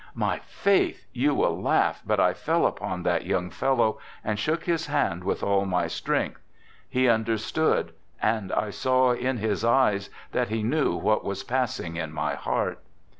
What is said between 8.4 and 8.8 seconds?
GOOD SOLDIER" 29 and I